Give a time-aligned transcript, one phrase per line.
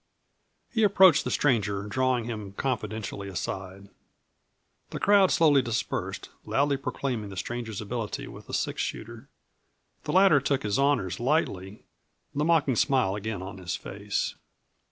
[0.71, 3.87] He approached the stranger, drawing him confidentially aside.
[4.89, 9.29] The crowd slowly dispersed, loudly proclaiming the stranger's ability with the six shooter.
[10.05, 11.83] The latter took his honors lightly,
[12.33, 14.33] the mocking smile again on his face.